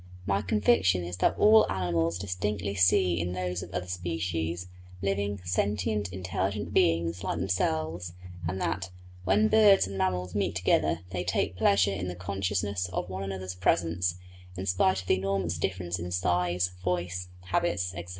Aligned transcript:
My 0.25 0.41
conviction 0.41 1.03
is 1.03 1.17
that 1.17 1.37
all 1.37 1.67
animals 1.71 2.17
distinctly 2.17 2.73
see 2.73 3.19
in 3.19 3.33
those 3.33 3.61
of 3.61 3.69
other 3.71 3.85
species, 3.85 4.67
living, 4.99 5.39
sentient, 5.43 6.11
intelligent 6.11 6.73
beings 6.73 7.23
like 7.23 7.37
themselves; 7.37 8.13
and 8.47 8.59
that, 8.59 8.89
when 9.25 9.47
birds 9.47 9.85
and 9.85 9.99
mammals 9.99 10.33
meet 10.33 10.55
together, 10.55 11.01
they 11.11 11.23
take 11.23 11.55
pleasure 11.55 11.93
in 11.93 12.07
the 12.07 12.15
consciousness 12.15 12.89
of 12.91 13.09
one 13.11 13.21
another's 13.21 13.53
presence, 13.53 14.15
in 14.57 14.65
spite 14.65 15.01
of 15.03 15.07
the 15.07 15.17
enormous 15.19 15.59
difference 15.59 15.99
in 15.99 16.09
size, 16.09 16.71
voice, 16.83 17.27
habits, 17.51 17.93
etc. 17.93 18.09